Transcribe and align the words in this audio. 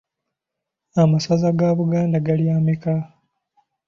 Amasaza 1.03 1.49
ga 1.57 1.69
Buganda 1.77 2.17
gali 2.25 2.45
ameka? 2.57 2.93